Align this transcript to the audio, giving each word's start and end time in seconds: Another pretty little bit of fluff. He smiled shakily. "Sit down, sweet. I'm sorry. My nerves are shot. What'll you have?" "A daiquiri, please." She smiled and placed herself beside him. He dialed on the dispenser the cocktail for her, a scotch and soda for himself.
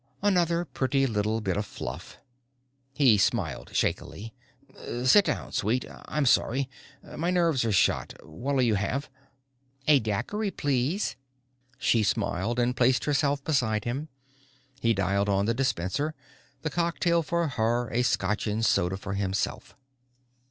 Another 0.23 0.65
pretty 0.65 1.05
little 1.05 1.41
bit 1.41 1.55
of 1.57 1.63
fluff. 1.67 2.17
He 2.91 3.19
smiled 3.19 3.75
shakily. 3.75 4.33
"Sit 5.05 5.25
down, 5.25 5.51
sweet. 5.51 5.85
I'm 5.87 6.25
sorry. 6.25 6.67
My 7.03 7.29
nerves 7.29 7.63
are 7.65 7.71
shot. 7.71 8.15
What'll 8.23 8.63
you 8.63 8.73
have?" 8.73 9.11
"A 9.87 9.99
daiquiri, 9.99 10.49
please." 10.49 11.15
She 11.77 12.01
smiled 12.01 12.57
and 12.57 12.75
placed 12.75 13.05
herself 13.05 13.43
beside 13.43 13.85
him. 13.85 14.09
He 14.79 14.95
dialed 14.95 15.29
on 15.29 15.45
the 15.45 15.53
dispenser 15.53 16.15
the 16.63 16.71
cocktail 16.71 17.21
for 17.21 17.47
her, 17.49 17.87
a 17.91 18.01
scotch 18.01 18.47
and 18.47 18.65
soda 18.65 18.97
for 18.97 19.13
himself. 19.13 19.75